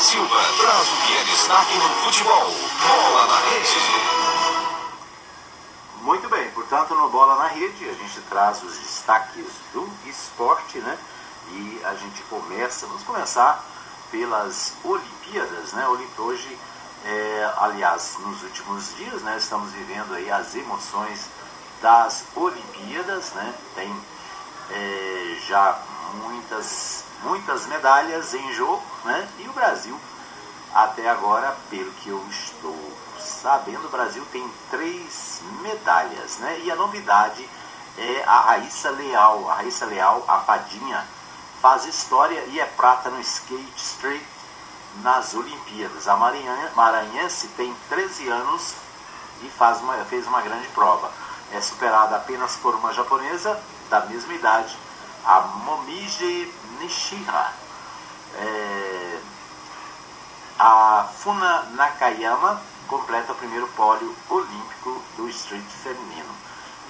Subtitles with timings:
[0.00, 2.54] Silva traz o que é destaque no futebol.
[2.86, 4.30] Bola na rede.
[6.02, 10.98] Muito bem, portanto, no Bola na Rede a gente traz os destaques do esporte, né?
[11.52, 13.62] E a gente começa, vamos começar
[14.10, 15.86] pelas Olimpíadas, né?
[16.18, 16.58] Hoje,
[17.04, 19.36] é, aliás, nos últimos dias, né?
[19.36, 21.26] Estamos vivendo aí as emoções
[21.82, 23.54] das Olimpíadas, né?
[23.74, 23.94] Tem
[24.70, 25.78] é, já
[26.24, 29.28] muitas, muitas medalhas em jogo, né?
[29.38, 29.98] E o Brasil,
[30.74, 32.76] até agora, pelo que eu estou
[33.18, 36.60] sabendo, o Brasil tem três medalhas, né?
[36.64, 37.48] E a novidade
[37.98, 39.50] é a Raíssa Leal.
[39.50, 41.06] A Raíssa Leal, a fadinha,
[41.60, 44.22] faz história e é prata no skate street
[45.02, 46.08] nas Olimpíadas.
[46.08, 46.16] A
[46.74, 48.74] maranhense tem 13 anos
[49.42, 51.10] e faz uma, fez uma grande prova.
[51.52, 54.78] É superada apenas por uma japonesa da mesma idade,
[55.24, 57.52] a Momiji Nishira.
[58.34, 59.20] É,
[60.58, 66.34] a Funa Nakayama completa o primeiro pólio olímpico do street feminino.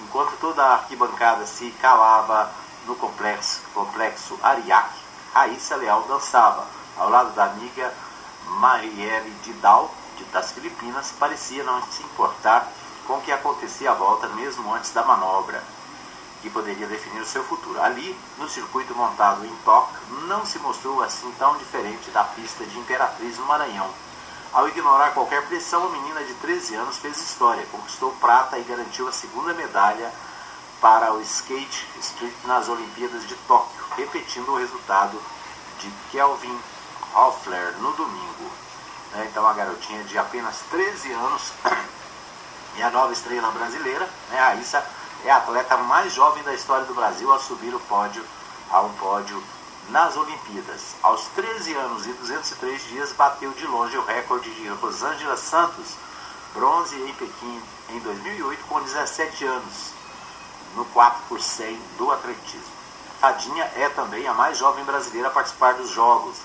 [0.01, 2.51] Enquanto toda a arquibancada se calava
[2.85, 4.99] no complexo, complexo Ariake,
[5.33, 6.65] Raíssa Leal dançava,
[6.97, 7.93] ao lado da amiga
[8.45, 9.93] Marielle Didal,
[10.31, 12.67] das Filipinas, parecia não se importar
[13.07, 15.63] com o que acontecia à volta, mesmo antes da manobra
[16.41, 17.81] que poderia definir o seu futuro.
[17.81, 22.77] Ali, no circuito montado em Tóquio, não se mostrou assim tão diferente da pista de
[22.79, 23.89] Imperatriz no Maranhão.
[24.51, 29.07] Ao ignorar qualquer pressão, a menina de 13 anos fez história, conquistou prata e garantiu
[29.07, 30.11] a segunda medalha
[30.81, 35.21] para o skate street nas Olimpíadas de Tóquio, repetindo o resultado
[35.79, 36.59] de Kelvin
[37.15, 38.51] Hoffler no domingo.
[39.11, 41.53] Né, então, a garotinha de apenas 13 anos
[42.75, 44.83] e a nova estrela brasileira, né, a Issa
[45.23, 48.25] é a atleta mais jovem da história do Brasil a subir o pódio
[48.71, 49.41] a um pódio
[49.89, 50.95] nas Olimpíadas.
[51.03, 55.95] Aos 13 anos e 203 dias, bateu de longe o recorde de Rosângela Santos,
[56.53, 59.91] bronze em Pequim em 2008, com 17 anos,
[60.75, 62.81] no 4 por 100 do atletismo.
[63.19, 66.37] Tadinha é também a mais jovem brasileira a participar dos Jogos.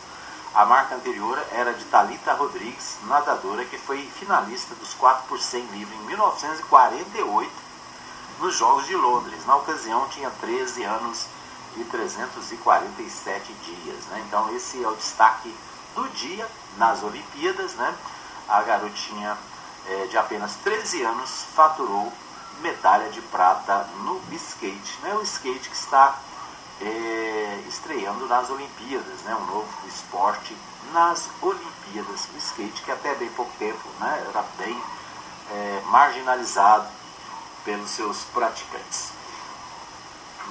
[0.55, 5.65] A marca anterior era de Talita Rodrigues, nadadora que foi finalista dos 4 por 100
[5.67, 7.66] livre em 1948
[8.41, 9.45] nos Jogos de Londres.
[9.47, 11.27] Na ocasião, tinha 13 anos
[11.77, 14.05] e 347 dias.
[14.07, 14.25] Né?
[14.27, 15.55] Então, esse é o destaque
[15.95, 16.47] do dia
[16.77, 17.75] nas Olimpíadas.
[17.75, 17.95] Né?
[18.49, 19.37] A garotinha
[19.87, 22.13] é, de apenas 13 anos faturou
[22.61, 24.99] medalha de prata no skate.
[25.03, 25.15] Né?
[25.15, 26.19] O skate que está
[26.81, 29.35] é, estreando nas Olimpíadas, né?
[29.35, 30.57] um novo esporte
[30.93, 32.29] nas Olimpíadas.
[32.35, 34.27] O skate que até bem pouco tempo né?
[34.29, 34.83] era bem
[35.51, 36.96] é, marginalizado
[37.67, 39.11] pelos seus praticantes.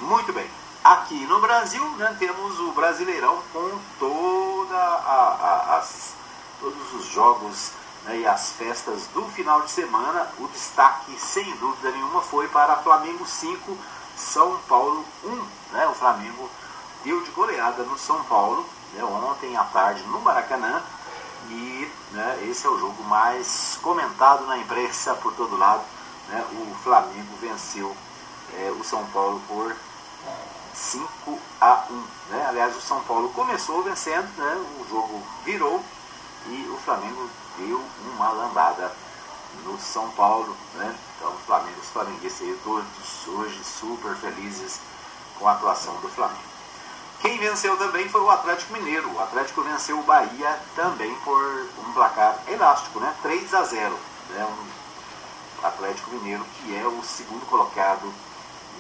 [0.02, 0.48] Muito bem.
[0.84, 6.14] Aqui no Brasil, né, temos o Brasileirão com toda a, a, as,
[6.60, 7.72] todos os jogos
[8.04, 10.28] né, e as festas do final de semana.
[10.38, 13.78] O destaque, sem dúvida nenhuma, foi para Flamengo 5,
[14.18, 15.30] São Paulo 1.
[15.72, 16.50] Né, o Flamengo
[17.04, 20.84] deu de goleada no São Paulo né, ontem à tarde no Maracanã.
[21.50, 25.95] E né, esse é o jogo mais comentado na imprensa por todo lado
[26.30, 27.96] né, o Flamengo venceu
[28.54, 29.76] é, o São Paulo por
[30.74, 31.94] 5 a 1.
[32.30, 32.46] Né?
[32.50, 34.66] Aliás, o São Paulo começou vencendo, né?
[34.80, 35.84] o jogo virou
[36.48, 37.82] e o Flamengo deu
[38.14, 38.92] uma lambada
[39.64, 40.56] no São Paulo.
[40.76, 40.96] Né?
[41.18, 44.80] Então, o Flamengo, os flamenguistas todos hoje super felizes
[45.40, 46.56] com a atuação do Flamengo.
[47.22, 49.12] Quem venceu também foi o Atlético Mineiro.
[49.12, 53.16] O Atlético venceu o Bahia também por um placar elástico, né?
[53.24, 53.98] 3 a 0.
[54.30, 54.46] Né?
[54.46, 54.85] Um
[55.64, 58.14] Atlético Mineiro, que é o segundo colocado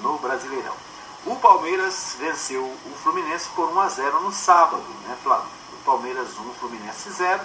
[0.02, 0.74] no Brasileirão.
[1.26, 5.48] O Palmeiras venceu o Fluminense por 1 a 0 no sábado, né, Flávio?
[5.74, 7.42] O Palmeiras 1, Fluminense 0,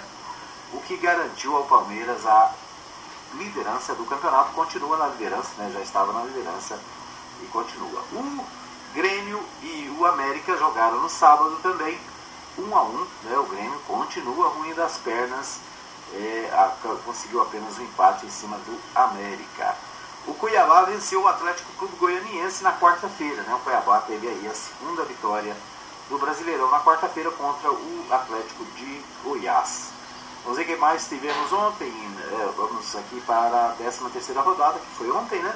[0.73, 2.53] o que garantiu ao Palmeiras a
[3.33, 6.79] liderança do campeonato, continua na liderança, né, já estava na liderança
[7.41, 8.01] e continua.
[8.11, 8.45] O
[8.93, 11.97] Grêmio e o América jogaram no sábado também,
[12.57, 15.59] 1 a 1, né, o Grêmio continua ruim das pernas
[16.13, 16.71] é, a,
[17.05, 19.75] conseguiu apenas um empate em cima do América.
[20.27, 23.41] O Cuiabá venceu o Atlético Clube Goianiense na quarta-feira.
[23.43, 23.55] Né?
[23.55, 25.55] O Cuiabá teve aí a segunda vitória
[26.09, 29.89] do Brasileirão na quarta-feira contra o Atlético de Goiás.
[30.43, 31.91] Vamos ver o que mais tivemos ontem.
[32.31, 35.53] É, vamos aqui para a 13 terceira rodada, que foi ontem, né?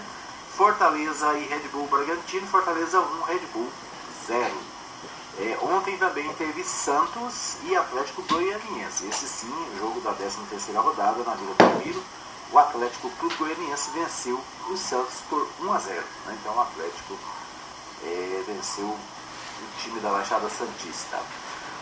[0.55, 2.47] Fortaleza e Red Bull Bragantino.
[2.47, 3.69] Fortaleza 1, Red Bull
[4.27, 4.74] 0.
[5.37, 9.05] É, ontem também teve Santos e Atlético Goianiense.
[9.07, 12.01] Esse sim, jogo da 13 terceira rodada na Vila Belmiro.
[12.51, 14.39] O Atlético Clube Goianiense venceu
[14.69, 16.03] o Santos por 1 a 0.
[16.25, 16.37] Né?
[16.39, 17.17] Então o Atlético
[18.03, 18.99] é, venceu o
[19.81, 21.19] time da Baixada Santista.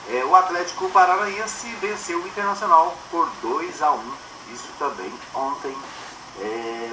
[0.10, 4.14] É, o Atlético Paranaense venceu o Internacional por 2 a 1
[4.52, 5.78] Isso também ontem
[6.40, 6.92] é,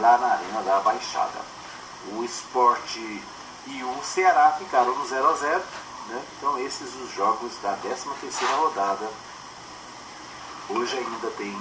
[0.00, 1.40] lá na Arena da Baixada.
[2.12, 3.22] O esporte
[3.66, 5.62] e o Ceará ficaram no 0 a 0
[6.08, 6.24] né?
[6.36, 9.08] Então esses os jogos da 13 terceira rodada.
[10.68, 11.56] Hoje ainda tem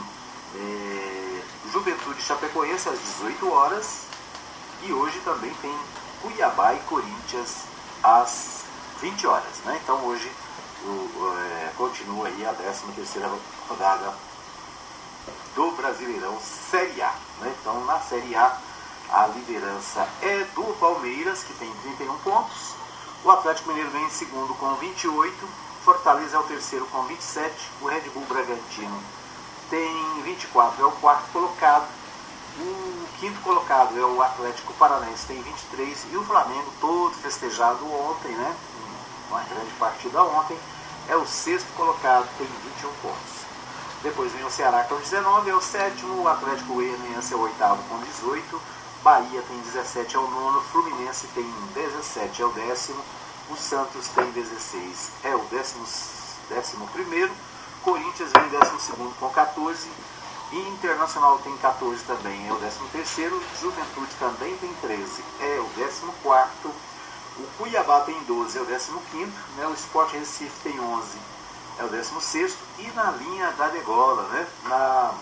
[0.55, 1.41] é,
[1.71, 4.03] Juventude Chapecoense às 18 horas
[4.83, 5.77] e hoje também tem
[6.21, 7.63] Cuiabá e Corinthians
[8.01, 8.63] às
[9.01, 9.57] 20 horas.
[9.65, 9.79] Né?
[9.83, 10.31] Então hoje
[10.83, 13.29] o, é, continua aí a 13 terceira
[13.67, 14.13] rodada
[15.55, 17.13] do Brasileirão Série A.
[17.39, 17.55] Né?
[17.59, 18.57] Então na Série A
[19.09, 22.73] a liderança é do Palmeiras, que tem 31 pontos.
[23.23, 25.47] O Atlético Mineiro vem em segundo com 28.
[25.85, 27.53] Fortaleza é o terceiro com 27.
[27.81, 29.01] O Red Bull Bragantino
[29.69, 31.87] tem 24, é o quarto colocado.
[32.59, 36.05] O quinto colocado é o Atlético Paranaense, tem 23.
[36.11, 38.55] E o Flamengo, todo festejado ontem, né?
[39.29, 40.59] Uma grande partida ontem,
[41.07, 43.43] é o sexto colocado, tem 21 pontos.
[44.03, 46.23] Depois vem o Ceará com 19, é o sétimo.
[46.23, 48.61] O Atlético Goianiense é o oitavo com 18.
[49.03, 50.61] Bahia tem 17, é o nono.
[50.61, 53.03] Fluminense tem 17, é o décimo.
[53.49, 55.85] O Santos tem 16, é o décimo,
[56.47, 57.33] décimo primeiro.
[57.83, 59.89] Corinthians vem décimo segundo com 14.
[60.53, 63.43] E Internacional tem 14 também, é o décimo terceiro.
[63.59, 66.69] Juventude também tem 13, é o décimo quarto.
[66.69, 69.37] O Cuiabá tem 12, é o décimo quinto.
[69.57, 69.67] Né?
[69.67, 71.17] O Sport Recife tem 11,
[71.79, 72.59] é o décimo sexto.
[72.79, 74.47] E na linha da degola, né?
[74.63, 75.13] na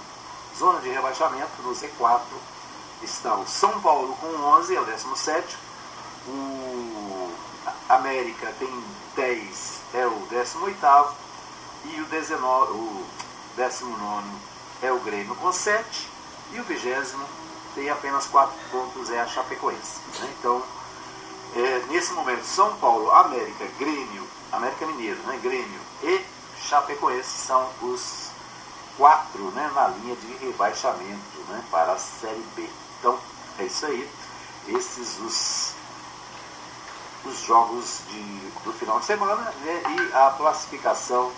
[0.55, 2.21] zona de rebaixamento, no Z4,
[3.03, 5.57] está o São Paulo com 11, é o 17.
[6.27, 7.31] O
[7.89, 8.83] América tem
[9.15, 11.21] 10, é o 18.
[11.85, 13.05] E o, 19, o
[13.55, 14.27] 19
[14.83, 16.09] é o Grêmio com 7.
[16.53, 17.15] E o 20
[17.75, 19.99] tem apenas 4 pontos, é a Chapecoense.
[20.19, 20.33] Né?
[20.37, 20.61] Então,
[21.55, 25.39] é, nesse momento, São Paulo, América, Grêmio, América Mineiro, né?
[25.41, 26.25] Grêmio e
[26.61, 28.30] Chapecoense são os
[28.97, 32.69] quatro né, na linha de rebaixamento né, para a Série B.
[32.99, 33.17] Então,
[33.59, 34.09] é isso aí.
[34.67, 35.73] Esses os,
[37.25, 41.31] os jogos de, do final de semana né, e a classificação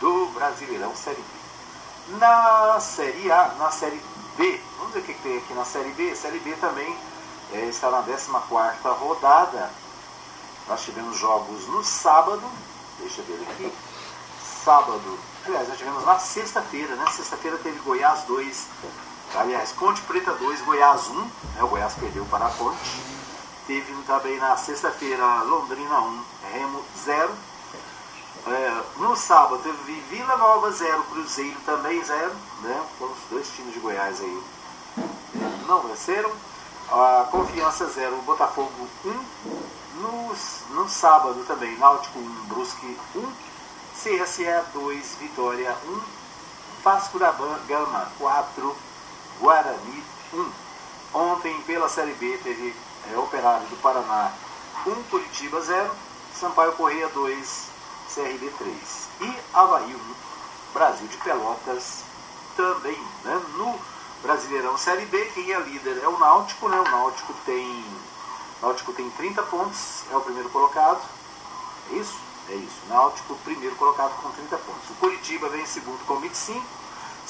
[0.00, 2.16] do Brasileirão Série B.
[2.18, 4.00] Na Série A, na Série
[4.36, 6.14] B, vamos ver o que tem aqui na Série B.
[6.14, 6.96] Série B também
[7.52, 8.30] é, está na 14
[8.98, 9.70] rodada.
[10.68, 12.42] Nós tivemos jogos no sábado,
[12.98, 13.72] deixa eu ver aqui.
[14.66, 17.04] Sábado, aliás, nós tivemos na sexta-feira, né?
[17.12, 18.66] Sexta-feira teve Goiás 2,
[19.36, 21.30] Aliás, Ponte Preta 2, Goiás 1, né,
[21.62, 23.00] o Goiás perdeu para a Ponte.
[23.68, 27.30] Teve também na sexta-feira Londrina 1, Remo 0.
[28.48, 32.32] É, no sábado teve Vila Nova 0, Cruzeiro também 0.
[32.62, 32.86] Né?
[32.98, 34.42] Foram os dois times de Goiás aí.
[35.68, 36.32] Não venceram.
[36.90, 39.10] A Confiança 0, Botafogo 1.
[40.00, 40.34] No,
[40.70, 43.55] no sábado também, Náutico 1, Brusque 1.
[44.02, 44.44] CSE
[44.74, 46.00] 2, Vitória 1.
[46.84, 47.32] Vasco da
[47.66, 48.76] Gama 4,
[49.40, 50.50] Guarani 1.
[51.14, 52.74] Ontem, pela Série B, teve
[53.12, 54.32] é, Operário do Paraná
[54.86, 55.90] 1, Curitiba 0,
[56.34, 57.68] Sampaio Correia 2,
[58.14, 59.08] CRB 3.
[59.22, 60.14] E Havaí 1,
[60.74, 62.04] Brasil de Pelotas
[62.54, 63.00] também.
[63.24, 63.42] Né?
[63.56, 63.78] No
[64.22, 66.78] Brasileirão Série B, quem é líder é o Náutico, né?
[66.78, 67.84] O Náutico tem,
[68.60, 71.00] Náutico tem 30 pontos, é o primeiro colocado.
[71.90, 72.25] É isso?
[72.48, 72.80] É isso.
[72.88, 74.90] Náutico, primeiro colocado com 30 pontos.
[74.90, 76.64] O Curitiba vem em segundo com 25.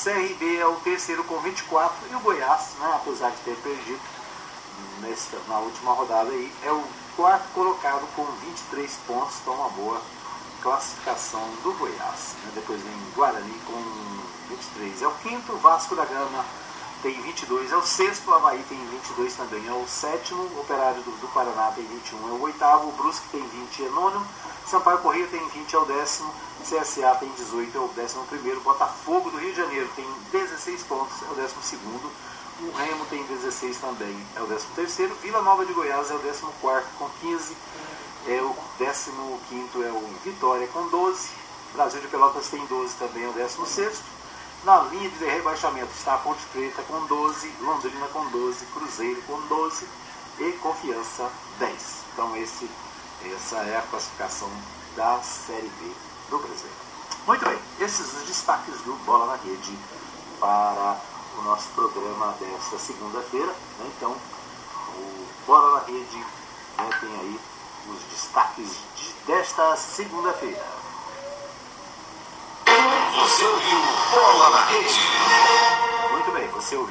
[0.02, 4.00] CRB é o terceiro com 24 e o Goiás, né, apesar de ter perdido
[5.00, 6.84] nessa, na última rodada aí, é o
[7.16, 10.02] quarto colocado com 23 pontos, então uma boa
[10.60, 12.34] classificação do Goiás.
[12.44, 12.52] Né?
[12.56, 13.82] Depois vem Guarani com
[14.50, 16.44] 23, é o quinto, Vasco da Gama
[17.06, 21.28] tem 22, é o sexto, Havaí tem 22 também, é o sétimo, Operário do, do
[21.28, 24.26] Paraná tem 21, é o oitavo, o Brusque tem 20, é nono,
[24.66, 26.34] Sampaio Corrêa tem 20, é o décimo,
[26.64, 31.22] CSA tem 18, é o décimo primeiro, Botafogo do Rio de Janeiro tem 16 pontos,
[31.22, 32.10] é o décimo segundo,
[32.62, 36.18] o Remo tem 16 também, é o décimo terceiro, Vila Nova de Goiás é o
[36.18, 37.56] décimo quarto com 15,
[38.26, 41.28] é o décimo quinto é o Vitória com 12,
[41.72, 44.15] Brasil de Pelotas tem 12 também, é o décimo sexto,
[44.66, 49.40] na linha de rebaixamento está a Ponte Preta com 12, Londrina com 12, Cruzeiro com
[49.42, 49.86] 12
[50.40, 51.30] e Confiança
[51.60, 52.02] 10.
[52.12, 52.68] Então esse,
[53.32, 54.50] essa é a classificação
[54.96, 55.92] da Série B
[56.30, 56.68] do Brasil.
[57.28, 59.78] Muito bem, esses os destaques do Bola na Rede
[60.40, 60.96] para
[61.38, 63.52] o nosso programa desta segunda-feira.
[63.78, 63.92] Né?
[63.96, 64.16] Então,
[64.96, 67.40] o Bola na Rede né, tem aí
[67.88, 70.85] os destaques de, desta segunda-feira.
[73.18, 73.78] Você ouviu
[74.12, 75.00] Bola na Rede.
[76.12, 76.86] Muito bem, você ouviu.